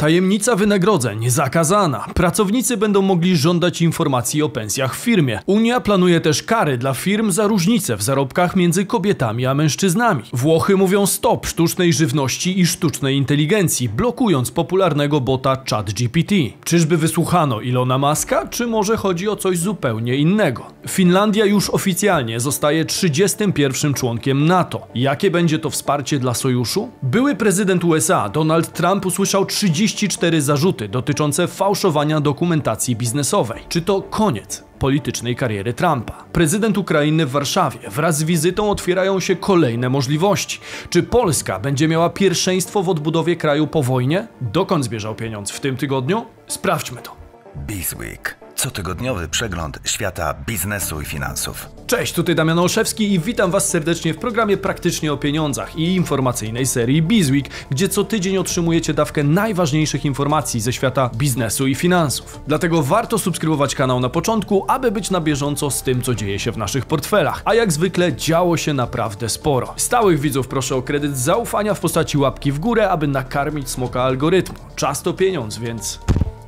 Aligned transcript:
Tajemnica 0.00 0.56
wynagrodzeń 0.56 1.30
zakazana. 1.30 2.06
Pracownicy 2.14 2.76
będą 2.76 3.02
mogli 3.02 3.36
żądać 3.36 3.82
informacji 3.82 4.42
o 4.42 4.48
pensjach 4.48 4.96
w 4.96 4.98
firmie. 4.98 5.40
Unia 5.46 5.80
planuje 5.80 6.20
też 6.20 6.42
kary 6.42 6.78
dla 6.78 6.94
firm 6.94 7.30
za 7.30 7.46
różnice 7.46 7.96
w 7.96 8.02
zarobkach 8.02 8.56
między 8.56 8.86
kobietami 8.86 9.46
a 9.46 9.54
mężczyznami. 9.54 10.22
Włochy 10.32 10.76
mówią 10.76 11.06
stop 11.06 11.46
sztucznej 11.46 11.92
żywności 11.92 12.60
i 12.60 12.66
sztucznej 12.66 13.16
inteligencji, 13.16 13.88
blokując 13.88 14.50
popularnego 14.50 15.20
bota 15.20 15.56
ChatGPT. 15.70 16.34
Czyżby 16.64 16.96
wysłuchano 16.96 17.60
Ilona 17.60 17.98
Maska, 17.98 18.48
czy 18.48 18.66
może 18.66 18.96
chodzi 18.96 19.28
o 19.28 19.36
coś 19.36 19.58
zupełnie 19.58 20.16
innego? 20.16 20.66
Finlandia 20.88 21.44
już 21.44 21.70
oficjalnie 21.70 22.40
zostaje 22.40 22.84
31 22.84 23.94
członkiem 23.94 24.46
NATO. 24.46 24.86
Jakie 24.94 25.30
będzie 25.30 25.58
to 25.58 25.70
wsparcie 25.70 26.18
dla 26.18 26.34
sojuszu? 26.34 26.88
Były 27.02 27.34
prezydent 27.36 27.84
USA 27.84 28.28
Donald 28.28 28.72
Trump 28.72 29.06
usłyszał 29.06 29.46
34 29.94 30.42
zarzuty 30.42 30.88
dotyczące 30.88 31.46
fałszowania 31.46 32.20
dokumentacji 32.20 32.96
biznesowej. 32.96 33.62
Czy 33.68 33.82
to 33.82 34.02
koniec 34.02 34.64
politycznej 34.78 35.36
kariery 35.36 35.74
Trumpa. 35.74 36.24
Prezydent 36.32 36.78
Ukrainy 36.78 37.26
w 37.26 37.30
Warszawie. 37.30 37.78
Wraz 37.90 38.18
z 38.18 38.22
wizytą 38.22 38.70
otwierają 38.70 39.20
się 39.20 39.36
kolejne 39.36 39.88
możliwości. 39.88 40.60
Czy 40.90 41.02
Polska 41.02 41.58
będzie 41.58 41.88
miała 41.88 42.10
pierwszeństwo 42.10 42.82
w 42.82 42.88
odbudowie 42.88 43.36
kraju 43.36 43.66
po 43.66 43.82
wojnie? 43.82 44.28
Dokąd 44.40 44.84
zmierzał 44.84 45.14
pieniądz 45.14 45.50
w 45.50 45.60
tym 45.60 45.76
tygodniu? 45.76 46.26
Sprawdźmy 46.46 47.02
to. 47.02 47.16
Bizweek. 47.56 48.36
Cotygodniowy 48.60 49.28
przegląd 49.28 49.78
świata 49.84 50.34
biznesu 50.46 51.00
i 51.00 51.04
finansów. 51.04 51.68
Cześć, 51.86 52.12
tutaj 52.12 52.34
Damian 52.34 52.58
Olszewski 52.58 53.12
i 53.12 53.18
witam 53.18 53.50
Was 53.50 53.68
serdecznie 53.68 54.14
w 54.14 54.18
programie 54.18 54.56
Praktycznie 54.56 55.12
o 55.12 55.16
Pieniądzach 55.16 55.76
i 55.76 55.94
informacyjnej 55.94 56.66
serii 56.66 57.02
Bizweek, 57.02 57.48
gdzie 57.70 57.88
co 57.88 58.04
tydzień 58.04 58.36
otrzymujecie 58.36 58.94
dawkę 58.94 59.24
najważniejszych 59.24 60.04
informacji 60.04 60.60
ze 60.60 60.72
świata 60.72 61.10
biznesu 61.14 61.66
i 61.66 61.74
finansów. 61.74 62.40
Dlatego 62.46 62.82
warto 62.82 63.18
subskrybować 63.18 63.74
kanał 63.74 64.00
na 64.00 64.08
początku, 64.08 64.64
aby 64.68 64.90
być 64.90 65.10
na 65.10 65.20
bieżąco 65.20 65.70
z 65.70 65.82
tym, 65.82 66.02
co 66.02 66.14
dzieje 66.14 66.38
się 66.38 66.52
w 66.52 66.56
naszych 66.56 66.86
portfelach. 66.86 67.42
A 67.44 67.54
jak 67.54 67.72
zwykle 67.72 68.12
działo 68.12 68.56
się 68.56 68.74
naprawdę 68.74 69.28
sporo. 69.28 69.74
Stałych 69.76 70.20
widzów 70.20 70.48
proszę 70.48 70.76
o 70.76 70.82
kredyt 70.82 71.18
zaufania 71.18 71.74
w 71.74 71.80
postaci 71.80 72.18
łapki 72.18 72.52
w 72.52 72.58
górę, 72.58 72.90
aby 72.90 73.06
nakarmić 73.06 73.70
smoka 73.70 74.02
algorytmu. 74.02 74.58
Czas 74.76 75.02
to 75.02 75.12
pieniądz, 75.12 75.58
więc... 75.58 76.00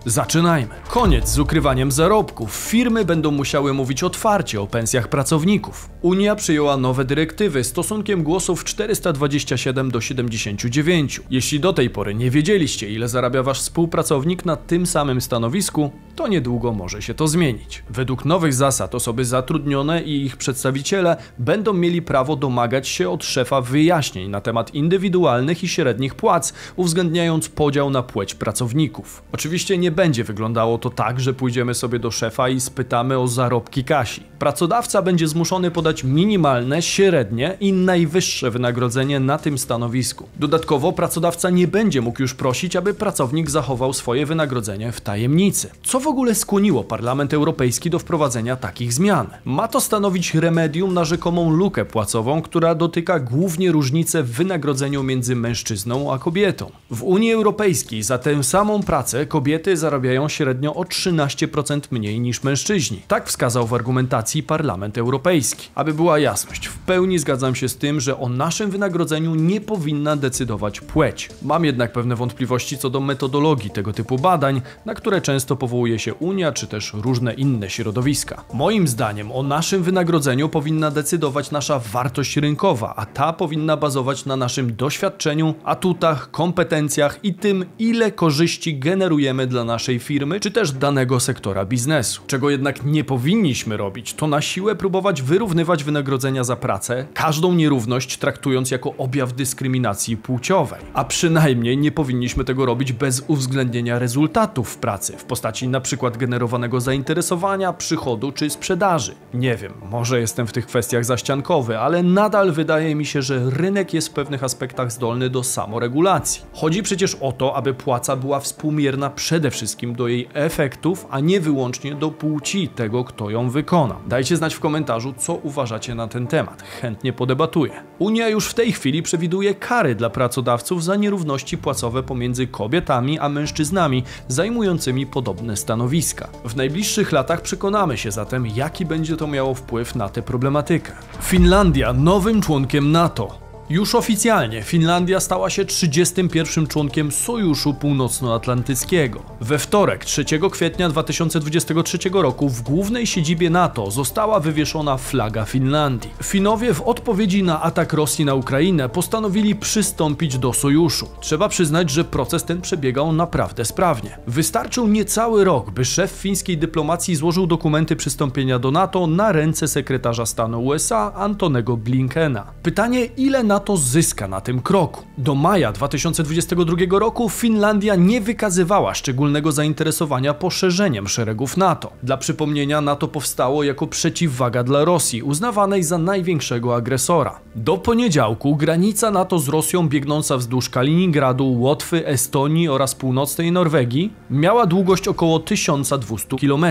Zaczynajmy. 0.07 0.75
Koniec 0.89 1.29
z 1.29 1.39
ukrywaniem 1.39 1.93
zarobków. 1.93 2.55
Firmy 2.55 3.05
będą 3.05 3.31
musiały 3.31 3.75
mówić 3.75 4.03
otwarcie 4.03 4.61
o 4.61 4.67
pensjach 4.67 5.09
pracowników. 5.09 5.91
Unia 6.03 6.35
przyjęła 6.35 6.77
nowe 6.77 7.05
dyrektywy 7.05 7.65
stosunkiem 7.65 8.23
głosów 8.23 8.65
427 8.65 9.91
do 9.91 10.01
79. 10.01 11.21
Jeśli 11.31 11.61
do 11.61 11.73
tej 11.73 11.91
pory 11.91 12.15
nie 12.15 12.31
wiedzieliście, 12.31 12.91
ile 12.91 13.09
zarabia 13.09 13.43
wasz 13.43 13.61
współpracownik 13.61 14.45
na 14.45 14.57
tym 14.57 14.87
samym 14.87 15.21
stanowisku, 15.21 15.91
to 16.17 16.29
niedługo 16.29 16.73
może 16.73 17.03
się 17.03 17.15
to 17.15 17.29
zmienić. 17.29 17.85
Według 17.91 18.25
nowych 18.25 18.55
zasad 18.55 18.95
osoby 18.95 19.25
zatrudnione 19.25 20.03
i 20.03 20.25
ich 20.25 20.37
przedstawiciele 20.37 21.17
będą 21.39 21.73
mieli 21.73 22.03
prawo 22.03 22.37
domagać 22.37 22.89
się 22.89 23.11
od 23.11 23.25
szefa 23.25 23.61
wyjaśnień 23.61 24.31
na 24.31 24.41
temat 24.41 24.75
indywidualnych 24.75 25.65
i 25.65 25.69
średnich 25.69 26.15
płac, 26.15 26.53
uwzględniając 26.77 27.49
podział 27.49 27.91
na 27.91 28.03
płeć 28.03 28.35
pracowników. 28.35 29.23
Oczywiście 29.33 29.79
nie 29.79 29.92
będzie 29.93 30.25
wyglądało 30.25 30.79
to 30.79 30.91
tak, 30.91 31.21
że 31.21 31.35
pójdziemy 31.35 31.75
sobie 31.75 31.99
do 31.99 32.11
szefa 32.11 32.49
i 32.49 32.61
spytamy 32.61 33.19
o 33.19 33.29
zarobki 33.29 33.85
Kasi. 33.85 34.23
Pracodawca 34.39 35.03
będzie 35.03 35.29
zmuszony 35.29 35.71
podać 35.71 36.05
minimalne, 36.05 36.83
średnie 36.83 37.57
i 37.61 37.73
najwyższe 37.73 38.51
wynagrodzenie 38.51 39.21
na 39.21 39.39
tym 39.39 39.59
stanowisku. 39.59 40.29
Dodatkowo 40.37 40.93
pracodawca 40.93 41.51
nie 41.51 41.69
będzie 41.69 42.01
mógł 42.01 42.23
już 42.23 42.35
prosić, 42.35 42.77
aby 42.77 42.95
pracownik 42.95 43.51
zachował 43.51 43.93
swoje 43.93 44.27
wynagrodzenie 44.27 44.93
w 44.93 45.01
tajemnicy. 45.01 45.71
Co 45.83 46.01
w 46.01 46.07
ogóle 46.07 46.35
skłoniło 46.35 46.85
Parlament 46.85 47.35
Europejski 47.35 47.91
do 47.91 47.99
wprowadzenia 47.99 48.57
takich 48.57 48.93
zmian? 48.93 49.27
Ma 49.45 49.69
to 49.69 49.81
stanowić 49.81 50.35
remedium 50.35 50.95
na 50.95 51.05
rzekomą 51.05 51.51
lukę 51.51 51.85
płacową, 51.85 52.43
która 52.43 52.75
dotyka 52.75 53.21
głównie 53.21 53.73
różnice 53.73 54.23
w 54.23 54.31
wynagrodzeniu 54.31 55.03
między 55.03 55.37
mężczyzną 55.37 56.13
a 56.13 56.19
kobietą. 56.19 56.71
W 56.91 57.03
Unii 57.03 57.33
Europejskiej 57.33 58.03
za 58.03 58.19
tę 58.19 58.45
samą 58.45 58.83
pracę 58.83 59.27
kobiety 59.27 59.77
zarabiają 59.83 60.29
średnio 60.29 60.75
o 60.75 60.83
13% 60.83 61.81
mniej 61.91 62.21
niż 62.21 62.43
mężczyźni. 62.43 63.03
Tak 63.09 63.29
wskazał 63.29 63.67
w 63.67 63.75
argumentacji 63.75 64.43
Parlament 64.43 64.99
Europejski. 64.99 65.69
Aby 65.75 65.95
była 65.95 66.19
jasność, 66.19 66.67
w 66.67 66.79
pełni 66.79 67.19
zgadzam 67.19 67.55
się 67.55 67.69
z 67.69 67.77
tym, 67.77 68.01
że 68.01 68.19
o 68.19 68.29
naszym 68.29 68.71
wynagrodzeniu 68.71 69.35
nie 69.35 69.61
powinna 69.61 70.17
decydować 70.17 70.81
płeć. 70.81 71.31
Mam 71.43 71.65
jednak 71.65 71.93
pewne 71.93 72.17
wątpliwości 72.17 72.79
co 72.79 72.91
do 72.91 73.01
metodologii 73.01 73.71
tego 73.71 73.93
typu 73.93 74.19
badań, 74.19 74.63
na 74.85 74.95
które 74.95 75.21
często 75.21 75.57
powołuje 75.57 75.99
się 75.99 76.15
Unia 76.15 76.53
czy 76.53 76.67
też 76.67 76.93
różne 76.95 77.35
inne 77.35 77.71
środowiska. 77.71 78.45
Moim 78.55 78.89
zdaniem 78.89 79.33
o 79.33 79.43
naszym 79.43 79.83
wynagrodzeniu 79.83 80.49
powinna 80.49 80.91
decydować 80.91 81.51
nasza 81.51 81.79
wartość 81.79 82.37
rynkowa, 82.37 82.95
a 82.97 83.07
ta 83.07 83.33
powinna 83.33 83.77
bazować 83.77 84.27
na 84.27 84.37
naszym 84.37 84.77
doświadczeniu, 84.77 85.55
atutach, 85.65 86.31
kompetencjach 86.31 87.19
i 87.23 87.35
tym, 87.35 87.65
ile 87.79 88.13
korzyści 88.13 88.79
generujemy 88.79 89.47
dla 89.47 89.65
naszej 89.73 89.99
firmy 89.99 90.41
czy 90.41 90.51
też 90.51 90.73
danego 90.73 91.21
sektora 91.21 91.65
biznesu. 91.65 92.23
Czego 92.27 92.51
jednak 92.51 92.85
nie 92.85 93.05
powinniśmy 93.05 93.77
robić, 93.77 94.15
to 94.15 94.27
na 94.27 94.41
siłę 94.41 94.75
próbować 94.75 95.23
wyrównywać 95.23 95.85
wynagrodzenia 95.85 96.45
za 96.45 96.57
pracę, 96.57 97.07
każdą 97.15 97.55
nierówność 97.55 98.17
traktując 98.17 98.71
jako 98.71 98.95
objaw 98.99 99.33
dyskryminacji 99.33 100.17
płciowej. 100.17 100.81
A 100.95 101.05
przynajmniej 101.05 101.79
nie 101.79 101.93
powinniśmy 101.93 102.45
tego 102.45 102.67
robić 102.67 102.93
bez 102.93 103.25
uwzględnienia 103.29 103.99
rezultatów 103.99 104.77
pracy 104.77 105.17
w 105.17 105.25
postaci 105.25 105.69
przykład 105.83 106.17
generowanego 106.17 106.81
zainteresowania, 106.81 107.73
przychodu 107.73 108.33
czy 108.33 108.51
sprzedaży. 108.51 109.15
Nie 109.35 109.57
wiem, 109.57 109.73
może 109.91 110.21
jestem 110.21 110.47
w 110.47 110.53
tych 110.53 110.67
kwestiach 110.67 111.05
zaściankowy, 111.05 111.79
ale 111.79 112.03
nadal 112.03 112.53
wydaje 112.53 112.95
mi 112.95 113.07
się, 113.07 113.23
że 113.23 113.51
rynek 113.51 113.95
jest 113.95 114.09
w 114.09 114.13
pewnych 114.13 114.45
aspektach 114.45 114.93
zdolny 114.93 115.31
do 115.31 115.43
samoregulacji. 115.43 116.43
Chodzi 116.53 116.83
przecież 116.83 117.15
o 117.15 117.33
to, 117.33 117.57
aby 117.57 117.75
płaca 117.75 118.17
była 118.17 118.41
współmierna 118.41 119.11
przede 119.11 119.51
wszystkim 119.51 119.62
do 119.97 120.09
jej 120.09 120.29
efektów, 120.35 121.07
a 121.11 121.21
nie 121.21 121.41
wyłącznie 121.41 121.95
do 121.95 122.11
płci 122.11 122.69
tego, 122.69 123.05
kto 123.05 123.31
ją 123.31 123.51
wykona. 123.51 123.97
Dajcie 124.07 124.37
znać 124.37 124.55
w 124.55 124.61
komentarzu, 124.61 125.15
co 125.19 125.35
uważacie 125.35 125.95
na 125.95 126.09
ten 126.09 126.27
temat. 126.27 126.63
Chętnie 126.63 127.13
podebatuję. 127.13 127.73
Unia 127.99 128.29
już 128.29 128.47
w 128.47 128.55
tej 128.55 128.73
chwili 128.73 129.03
przewiduje 129.03 129.55
kary 129.55 129.95
dla 129.95 130.11
pracodawców 130.11 130.85
za 130.85 130.97
nierówności 130.97 131.59
płacowe 131.59 132.03
pomiędzy 132.03 132.47
kobietami 132.47 133.19
a 133.19 133.29
mężczyznami 133.29 134.05
zajmującymi 134.29 135.07
podobne 135.07 135.57
stanowiska. 135.57 136.29
W 136.45 136.57
najbliższych 136.57 137.13
latach 137.13 137.41
przekonamy 137.41 137.99
się 137.99 138.11
zatem, 138.11 138.47
jaki 138.47 138.87
będzie 138.87 139.17
to 139.17 139.27
miało 139.27 139.55
wpływ 139.55 139.95
na 139.95 140.09
tę 140.09 140.23
problematykę. 140.23 140.93
Finlandia 141.21 141.93
nowym 141.93 142.43
członkiem 142.43 142.93
NATO. 142.93 143.52
Już 143.71 143.95
oficjalnie 143.95 144.63
Finlandia 144.63 145.21
stała 145.21 145.51
się 145.51 145.65
31 145.65 146.67
członkiem 146.67 147.13
Sojuszu 147.13 147.75
Północnoatlantyckiego. 147.75 149.23
We 149.41 149.59
wtorek 149.59 150.05
3 150.05 150.25
kwietnia 150.53 150.89
2023 150.89 151.99
roku 152.13 152.49
w 152.49 152.63
głównej 152.63 153.07
siedzibie 153.07 153.51
NATO 153.51 153.91
została 153.91 154.41
wywieszona 154.41 154.97
flaga 154.97 155.45
Finlandii. 155.45 156.11
Finowie 156.23 156.75
w 156.75 156.83
odpowiedzi 156.83 157.43
na 157.43 157.63
atak 157.63 157.93
Rosji 157.93 158.25
na 158.25 158.35
Ukrainę 158.35 158.89
postanowili 158.89 159.55
przystąpić 159.55 160.39
do 160.39 160.53
sojuszu. 160.53 161.09
Trzeba 161.21 161.49
przyznać, 161.49 161.91
że 161.91 162.05
proces 162.05 162.45
ten 162.45 162.61
przebiegał 162.61 163.13
naprawdę 163.13 163.65
sprawnie. 163.65 164.19
Wystarczył 164.27 164.89
niecały 164.89 165.45
rok, 165.45 165.71
by 165.71 165.85
szef 165.85 166.11
fińskiej 166.11 166.59
dyplomacji 166.59 167.17
złożył 167.17 167.47
dokumenty 167.47 167.97
przystąpienia 167.97 168.59
do 168.59 168.71
NATO 168.71 169.07
na 169.07 169.33
ręce 169.33 169.69
sekretarza 169.69 170.27
stanu 170.27 170.65
USA 170.65 171.13
Antonego 171.15 171.77
Blinkena. 171.77 172.47
Pytanie, 172.63 173.05
ile 173.05 173.43
NATO 173.43 173.62
zyska 173.77 174.29
na 174.29 174.41
tym 174.41 174.63
kroku? 174.63 175.03
Do 175.19 175.35
maja 175.35 175.73
2022 175.73 176.99
roku 176.99 177.29
Finlandia 177.29 177.95
nie 177.95 178.21
wykazywała 178.21 178.95
szczególnego 178.95 179.53
zainteresowania 179.53 180.35
poszerzeniem 180.35 181.09
szeregów 181.09 181.57
NATO. 181.57 181.93
Dla 182.03 182.17
przypomnienia, 182.17 182.81
NATO 182.81 183.09
powstało 183.09 183.63
jako 183.65 183.87
przeciwwaga 183.87 184.65
dla 184.65 184.85
Rosji, 184.85 185.23
uznawanej 185.23 185.83
za 185.83 185.99
największego 185.99 186.75
agresora. 186.77 187.41
Do 187.55 187.79
poniedziałku 187.79 188.57
granica 188.57 189.11
NATO 189.11 189.39
z 189.39 189.49
Rosją 189.49 189.89
biegnąca 189.89 190.37
wzdłuż 190.37 190.69
Kaliningradu, 190.69 191.61
Łotwy, 191.61 192.07
Estonii 192.07 192.69
oraz 192.69 192.95
północnej 192.95 193.53
Norwegii 193.53 194.13
miała 194.31 194.67
długość 194.67 195.09
około 195.09 195.41
1200 195.41 196.37
km. 196.37 196.65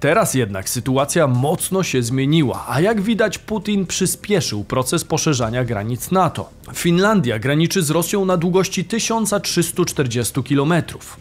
Teraz 0.00 0.34
jednak 0.34 0.68
sytuacja 0.68 1.26
mocno 1.26 1.82
się 1.82 2.02
zmieniła, 2.02 2.64
a 2.68 2.80
jak 2.80 3.00
widać 3.00 3.38
Putin 3.38 3.86
przyspieszył 3.86 4.64
proces 4.64 5.04
poszerzania 5.04 5.64
granic 5.64 6.10
NATO. 6.10 6.25
NATO. 6.26 6.56
Finlandia 6.74 7.38
graniczy 7.38 7.82
z 7.82 7.90
Rosją 7.90 8.24
na 8.24 8.36
długości 8.36 8.84
1340 8.84 10.42
km, 10.42 10.74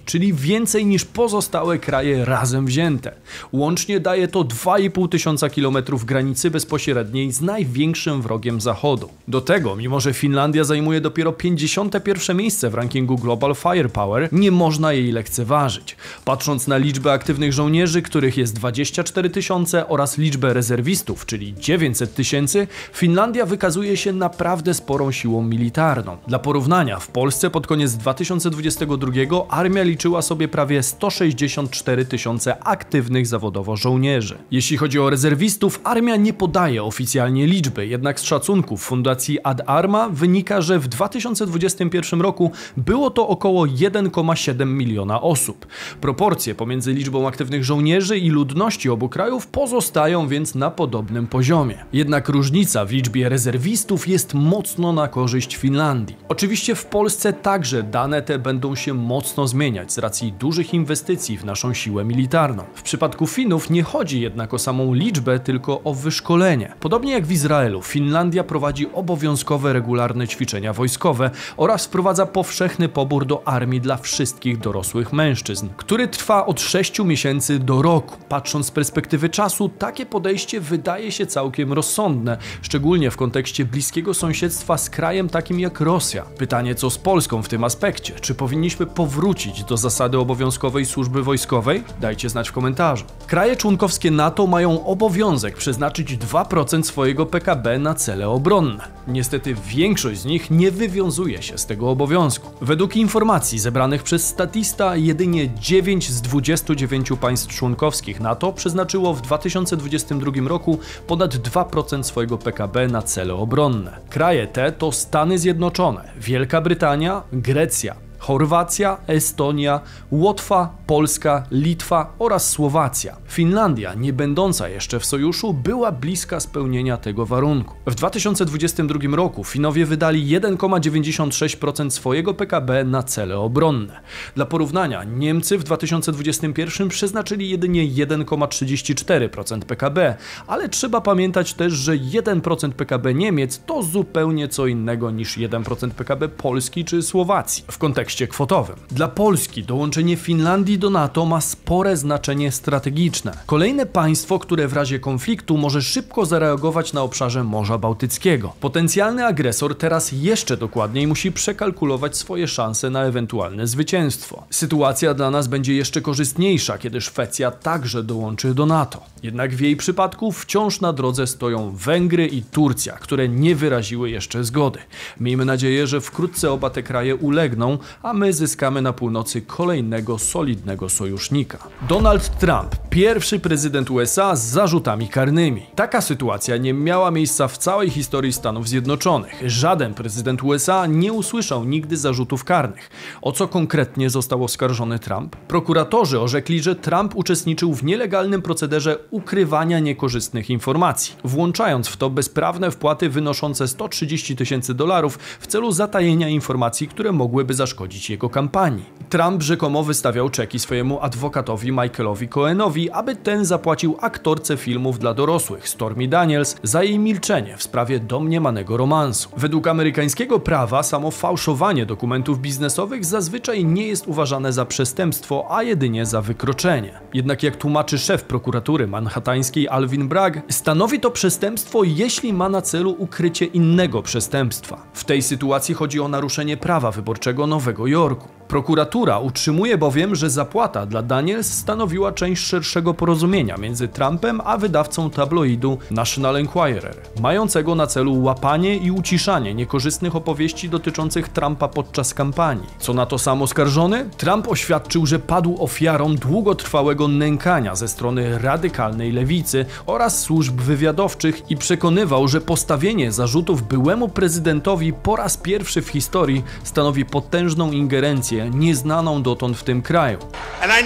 czyli 0.06 0.34
więcej 0.34 0.86
niż 0.86 1.06
pozostałe 1.06 1.80
kraje 1.80 2.25
razem 2.25 2.66
wzięte. 2.66 3.12
Łącznie 3.52 4.00
daje 4.00 4.28
to 4.28 4.44
2,5 4.44 5.10
tysiąca 5.10 5.50
km 5.50 5.78
granicy 6.06 6.52
bezpośredniej 6.52 7.31
z 7.31 7.42
największym 7.42 8.22
wrogiem 8.22 8.62
Zachodu. 8.62 9.10
Do 9.28 9.42
tego, 9.42 9.75
mimo 9.75 10.00
że 10.00 10.13
Finlandia 10.13 10.63
zajmuje 10.63 11.02
dopiero 11.02 11.31
51 11.34 12.38
miejsce 12.38 12.69
w 12.69 12.74
rankingu 12.74 13.18
Global 13.18 13.56
Firepower, 13.56 14.30
nie 14.31 14.52
można 14.52 14.94
jej 14.94 15.12
lekceważyć. 15.12 15.96
Patrząc 16.25 16.68
na 16.68 16.78
liczbę 16.78 17.12
aktywnych 17.12 17.54
żołnierzy, 17.54 18.02
których 18.02 18.38
jest 18.38 18.56
24 18.56 19.30
tysiące 19.30 19.88
oraz 19.88 20.18
liczbę 20.18 20.54
rezerwistów, 20.54 21.25
czyli 21.25 21.54
900 21.60 22.16
tysięcy, 22.16 22.68
Finlandia 22.94 23.46
wykazuje 23.46 23.98
się 23.98 24.13
naprawdę 24.13 24.74
sporą 24.95 25.12
siłą 25.12 25.44
militarną. 25.44 26.18
Dla 26.27 26.39
porównania, 26.39 27.00
w 27.00 27.07
Polsce 27.07 27.50
pod 27.50 27.68
koniec 27.68 27.94
2022 27.94 29.12
armia 29.50 29.83
liczyła 29.83 30.21
sobie 30.21 30.47
prawie 30.47 30.83
164 30.83 32.06
tysiące 32.06 32.63
aktywnych 32.63 33.27
zawodowo 33.27 33.75
żołnierzy. 33.77 34.38
Jeśli 34.51 34.77
chodzi 34.77 35.00
o 35.00 35.09
rezerwistów, 35.09 35.80
armia 35.83 36.15
nie 36.15 36.33
podaje 36.33 36.83
oficjalnie 36.83 37.47
liczby, 37.47 37.88
jednak 37.88 38.19
z 38.19 38.24
szacunków 38.24 38.83
Fundacji 38.83 39.39
Ad 39.44 39.62
Arma 39.65 40.09
wynika, 40.09 40.62
że 40.62 40.80
w 40.80 40.88
2021 40.88 42.21
roku 42.21 42.51
było 42.77 43.09
to 43.09 43.27
około 43.27 43.65
1,7 43.65 44.68
miliona 44.68 45.21
osób. 45.21 45.68
Proporcje 46.01 46.56
pomiędzy 46.56 46.94
liczbą 46.94 47.27
aktywnych 47.27 47.63
żołnierzy 47.63 48.18
i 48.18 48.30
ludności 48.30 48.89
obu 48.89 49.09
krajów 49.09 49.47
pozostają 49.47 50.27
więc 50.27 50.56
na 50.56 50.71
podobnym 50.71 51.27
poziomie. 51.27 51.86
Jednak 51.94 52.30
różnica 52.30 52.86
w 52.86 52.92
liczbie 52.92 53.30
rezerwistów 53.30 54.07
jest 54.07 54.33
mocno 54.33 54.85
na 54.94 55.08
korzyść 55.08 55.56
Finlandii. 55.56 56.16
Oczywiście 56.30 56.76
w 56.76 56.86
Polsce 56.86 57.34
także 57.34 57.84
dane 57.84 58.22
te 58.22 58.40
będą 58.40 58.76
się 58.76 58.94
mocno 58.94 59.48
zmieniać 59.48 59.94
z 59.94 59.98
racji 59.98 60.34
dużych 60.34 60.74
inwestycji 60.74 61.38
w 61.38 61.46
naszą 61.46 61.74
siłę 61.74 62.06
militarną. 62.06 62.64
W 62.76 62.82
przypadku 62.82 63.28
Finów 63.28 63.70
nie 63.70 63.84
chodzi 63.84 64.22
jednak 64.22 64.54
o 64.54 64.60
samą 64.60 64.94
liczbę, 64.94 65.40
tylko 65.40 65.82
o 65.84 65.94
wyszkolenie. 65.94 66.74
Podobnie 66.80 67.12
jak 67.12 67.26
w 67.26 67.32
Izraelu, 67.32 67.82
Finlandia 67.82 68.44
prowadzi 68.44 68.88
obowiązkowe 68.94 69.74
regularne 69.74 70.28
ćwiczenia 70.28 70.74
wojskowe 70.74 71.31
oraz 71.58 71.86
wprowadza 71.86 72.26
powszechny 72.26 72.90
pobór 72.90 73.26
do 73.26 73.48
armii 73.48 73.81
dla 73.81 73.98
wszystkich 73.98 74.58
dorosłych 74.58 75.14
mężczyzn, 75.14 75.68
który 75.78 76.08
trwa 76.08 76.46
od 76.46 76.62
6 76.62 77.00
miesięcy 77.00 77.60
do 77.60 77.81
roku. 77.81 78.18
Patrząc 78.30 78.66
z 78.66 78.72
perspektywy 78.72 79.30
czasu, 79.30 79.70
takie 79.70 80.06
podejście 80.06 80.62
wydaje 80.62 81.12
się 81.12 81.26
całkiem 81.26 81.74
rozsądne, 81.74 82.38
szczególnie 82.62 83.12
w 83.12 83.18
kontekście 83.18 83.66
bliskiego 83.66 84.14
sąsiedztwa 84.14 84.75
z 84.77 84.89
krajem 84.89 85.30
takim 85.30 85.60
jak 85.60 85.80
Rosja. 85.80 86.24
Pytanie, 86.38 86.75
co 86.75 86.89
z 86.89 86.98
Polską 86.98 87.44
w 87.44 87.48
tym 87.48 87.63
aspekcie? 87.63 88.13
Czy 88.22 88.36
powinniśmy 88.36 88.86
powrócić 88.86 89.63
do 89.63 89.77
zasady 89.77 90.18
obowiązkowej 90.18 90.86
służby 90.86 91.24
wojskowej? 91.24 91.83
Dajcie 92.01 92.30
znać 92.30 92.50
w 92.50 92.51
komentarzu. 92.51 93.06
Kraje 93.27 93.56
członkowskie 93.56 94.12
NATO 94.12 94.48
mają 94.48 94.86
obowiązek 94.86 95.57
przeznaczyć 95.57 96.18
2% 96.18 96.83
swojego 96.83 97.25
PKB 97.25 97.80
na 97.80 97.94
cele 97.94 98.30
obronne. 98.30 98.88
Niestety 99.07 99.56
większość 99.68 100.19
z 100.19 100.25
nich 100.25 100.51
nie 100.51 100.72
wywiązuje 100.72 101.42
się 101.42 101.57
z 101.57 101.66
tego 101.66 101.89
obowiązku. 101.89 102.50
Według 102.62 102.95
informacji 102.95 103.60
zebranych 103.60 104.04
przez 104.04 104.28
Statista, 104.28 104.95
jedynie 104.95 105.50
9 105.60 106.12
z 106.12 106.21
29 106.21 107.10
państw 107.21 107.56
członkowskich 107.56 108.19
NATO 108.19 108.54
przeznaczyło 108.54 109.13
w 109.13 109.21
2022 109.21 110.31
roku 110.48 110.80
ponad 111.07 111.36
2% 111.36 112.04
swojego 112.04 112.38
PKB 112.38 112.88
na 112.88 113.01
cele 113.01 113.33
obronne. 113.33 114.00
Kraje 114.10 114.48
te 114.48 114.65
to 114.72 114.92
Stany 114.92 115.40
Zjednoczone, 115.40 116.12
Wielka 116.18 116.62
Brytania, 116.62 117.22
Grecja, 117.34 118.05
Chorwacja, 118.25 118.98
Estonia, 119.07 119.80
Łotwa, 120.12 120.77
Polska, 120.88 121.44
Litwa 121.51 122.13
oraz 122.19 122.50
Słowacja. 122.50 123.18
Finlandia, 123.27 123.94
nie 123.94 124.13
będąca 124.13 124.69
jeszcze 124.69 125.00
w 125.00 125.06
sojuszu, 125.06 125.54
była 125.54 125.92
bliska 125.92 126.39
spełnienia 126.39 126.98
tego 126.98 127.25
warunku. 127.25 127.75
W 127.86 127.95
2022 127.95 129.16
roku 129.16 129.44
Finowie 129.44 129.86
wydali 129.86 130.27
1,96% 130.39 131.89
swojego 131.89 132.33
PKB 132.33 132.83
na 132.83 133.04
cele 133.04 133.38
obronne. 133.38 134.00
Dla 134.36 134.45
porównania, 134.45 135.04
Niemcy 135.04 135.57
w 135.57 135.63
2021 135.63 136.89
przeznaczyli 136.89 137.50
jedynie 137.50 137.88
1,34% 137.88 139.60
PKB, 139.60 140.16
ale 140.48 140.69
trzeba 140.69 141.01
pamiętać 141.01 141.54
też, 141.54 141.74
że 141.74 141.98
1% 141.98 142.71
PKB 142.71 143.13
Niemiec 143.13 143.62
to 143.66 143.83
zupełnie 143.83 144.48
co 144.48 144.68
innego 144.68 145.12
niż 145.12 145.38
1% 145.38 145.89
PKB 145.89 146.30
Polski 146.30 146.86
czy 146.86 147.01
Słowacji. 147.01 147.63
W 147.71 147.78
kontekście 147.78 148.15
kwotowym. 148.28 148.76
Dla 148.92 149.08
Polski 149.08 149.64
dołączenie 149.64 150.16
Finlandii 150.16 150.80
do 150.80 150.90
NATO 150.90 151.26
ma 151.26 151.42
spore 151.42 151.98
znaczenie 151.98 152.52
strategiczne. 152.52 153.38
Kolejne 153.46 153.86
państwo, 153.86 154.40
które 154.40 154.68
w 154.68 154.74
razie 154.74 155.00
konfliktu 155.00 155.58
może 155.58 155.82
szybko 155.82 156.26
zareagować 156.26 156.94
na 156.94 157.02
obszarze 157.02 157.44
Morza 157.44 157.78
Bałtyckiego. 157.78 158.54
Potencjalny 158.60 159.26
agresor 159.26 159.78
teraz 159.78 160.12
jeszcze 160.12 160.58
dokładniej 160.58 161.08
musi 161.08 161.32
przekalkulować 161.32 162.18
swoje 162.18 162.48
szanse 162.48 162.90
na 162.90 163.04
ewentualne 163.04 163.68
zwycięstwo. 163.68 164.44
Sytuacja 164.50 165.14
dla 165.14 165.32
nas 165.32 165.48
będzie 165.48 165.76
jeszcze 165.76 166.02
korzystniejsza, 166.02 166.78
kiedy 166.78 167.02
Szwecja 167.02 167.52
także 167.52 168.04
dołączy 168.04 168.54
do 168.54 168.66
NATO. 168.66 169.04
Jednak 169.24 169.56
w 169.56 169.60
jej 169.60 169.76
przypadku 169.76 170.32
wciąż 170.32 170.82
na 170.82 170.94
drodze 170.94 171.28
stoją 171.28 171.76
Węgry 171.76 172.28
i 172.28 172.42
Turcja, 172.42 172.94
które 172.94 173.30
nie 173.30 173.56
wyraziły 173.56 174.10
jeszcze 174.10 174.44
zgody. 174.44 174.80
Miejmy 175.20 175.46
nadzieję, 175.46 175.88
że 175.88 176.02
wkrótce 176.02 176.52
oba 176.52 176.70
te 176.70 176.84
kraje 176.84 177.16
ulegną, 177.16 177.78
a 178.06 178.13
my 178.13 178.34
zyskamy 178.34 178.81
na 178.81 178.94
północy 178.94 179.42
kolejnego 179.42 180.19
solidnego 180.19 180.90
sojusznika. 180.90 181.57
Donald 181.90 182.38
Trump, 182.40 182.75
pierwszy 182.90 183.40
prezydent 183.40 183.92
USA 183.92 184.36
z 184.36 184.44
zarzutami 184.44 185.10
karnymi. 185.10 185.66
Taka 185.75 186.02
sytuacja 186.02 186.57
nie 186.57 186.74
miała 186.74 187.12
miejsca 187.12 187.48
w 187.48 187.57
całej 187.57 187.90
historii 187.90 188.34
Stanów 188.34 188.69
Zjednoczonych. 188.69 189.42
Żaden 189.46 189.94
prezydent 189.94 190.44
USA 190.44 190.86
nie 190.86 191.13
usłyszał 191.13 191.63
nigdy 191.63 191.98
zarzutów 191.98 192.44
karnych. 192.44 192.90
O 193.22 193.31
co 193.31 193.48
konkretnie 193.48 194.10
został 194.10 194.44
oskarżony 194.44 195.00
Trump? 195.00 195.36
Prokuratorzy 195.36 196.19
orzekli, 196.19 196.62
że 196.62 196.75
Trump 196.75 197.16
uczestniczył 197.16 197.74
w 197.74 197.84
nielegalnym 197.84 198.42
procederze 198.42 198.98
ukrywania 199.12 199.80
niekorzystnych 199.80 200.50
informacji, 200.50 201.16
włączając 201.24 201.88
w 201.88 201.98
to 201.98 202.10
bezprawne 202.10 202.72
wpłaty 202.72 203.10
wynoszące 203.10 203.68
130 203.68 204.36
tysięcy 204.36 204.74
dolarów 204.74 205.19
w 205.40 205.48
celu 205.48 205.72
zatajenia 205.72 206.30
informacji, 206.30 206.88
które 206.88 207.12
mogłyby 207.12 207.54
zaszkodzić 207.54 207.94
jego 208.09 208.30
kampanii. 208.30 208.95
Trump 209.09 209.42
rzekomo 209.42 209.83
wystawiał 209.83 210.30
czeki 210.30 210.59
swojemu 210.59 211.01
adwokatowi 211.01 211.71
Michaelowi 211.71 212.27
Cohenowi, 212.27 212.92
aby 212.92 213.15
ten 213.15 213.45
zapłacił 213.45 213.97
aktorce 214.01 214.57
filmów 214.57 215.00
dla 215.00 215.13
dorosłych 215.13 215.69
Stormy 215.69 216.07
Daniels 216.07 216.56
za 216.63 216.83
jej 216.83 217.00
milczenie 217.00 217.57
w 217.57 217.63
sprawie 217.63 218.00
domniemanego 218.00 218.77
romansu. 218.77 219.30
Według 219.38 219.68
amerykańskiego 219.68 220.39
prawa 220.39 220.83
samo 220.83 221.12
fałszowanie 221.12 221.86
dokumentów 221.86 222.39
biznesowych 222.39 223.06
zazwyczaj 223.06 223.65
nie 223.65 223.88
jest 223.88 224.07
uważane 224.07 224.53
za 224.53 224.65
przestępstwo, 224.65 225.47
a 225.50 225.63
jedynie 225.63 226.06
za 226.06 226.21
wykroczenie. 226.21 226.99
Jednak 227.14 227.44
jak 227.44 227.56
tłumaczy 227.56 227.97
szef 227.97 228.23
prokuratury 228.23 228.87
manhattańskiej 228.87 229.68
Alvin 229.68 230.07
Bragg, 230.07 230.40
stanowi 230.49 230.99
to 230.99 231.11
przestępstwo, 231.11 231.83
jeśli 231.83 232.33
ma 232.33 232.49
na 232.49 232.61
celu 232.61 232.95
ukrycie 232.97 233.45
innego 233.45 234.02
przestępstwa. 234.02 234.81
W 234.94 235.04
tej 235.04 235.21
sytuacji 235.21 235.75
chodzi 235.75 235.99
o 235.99 236.07
naruszenie 236.07 236.57
prawa 236.57 236.92
wyborczego 236.92 237.47
Nowego 237.47 237.84
Yorko. 237.87 238.27
Prokuratura 238.56 239.19
utrzymuje 239.19 239.78
bowiem, 239.78 240.16
że 240.16 240.30
zapłata 240.30 240.85
dla 240.85 241.02
Daniels 241.02 241.54
stanowiła 241.54 242.12
część 242.12 242.44
szerszego 242.44 242.94
porozumienia 242.94 243.57
między 243.57 243.88
Trumpem 243.88 244.42
a 244.44 244.57
wydawcą 244.57 245.09
tabloidu 245.09 245.78
National 245.92 246.35
Enquirer, 246.35 246.95
mającego 247.21 247.76
na 247.76 247.88
celu 247.88 248.24
łapanie 248.24 248.78
i 248.78 248.92
uciszanie 248.92 249.54
niekorzystnych 249.54 250.16
opowieści 250.16 250.69
dotyczących 250.69 251.30
Trumpa 251.30 251.68
podczas 251.68 252.14
kampanii. 252.14 252.68
Co 252.80 252.94
na 252.94 253.06
to 253.06 253.18
sam 253.18 253.42
oskarżony? 253.42 254.09
Trump 254.18 254.47
oświadczył, 254.47 255.06
że 255.06 255.19
padł 255.19 255.64
ofiarą 255.64 256.16
długotrwałego 256.16 257.07
nękania 257.07 257.76
ze 257.76 257.88
strony 257.88 258.38
radykalnej 258.38 259.12
lewicy 259.12 259.66
oraz 259.85 260.19
służb 260.19 260.62
wywiadowczych 260.62 261.52
i 261.52 261.57
przekonywał, 261.57 262.28
że 262.28 262.42
postawienie 262.42 263.12
zarzutów 263.12 263.68
byłemu 263.68 264.09
prezydentowi 264.09 264.94
po 264.94 265.16
raz 265.16 265.38
pierwszy 265.38 265.81
w 265.81 265.90
historii 265.90 266.44
stanowi 266.64 267.06
potężną 267.06 267.71
ingerencję 267.71 268.44
nieznaną 268.49 269.23
dotąd 269.23 269.57
w 269.57 269.64
tym 269.64 269.81
kraju. 269.81 270.19
I. 270.64 270.83